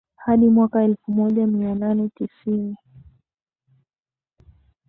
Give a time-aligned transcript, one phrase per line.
[0.15, 2.77] hadi mwaka elfu moja mia nane tisini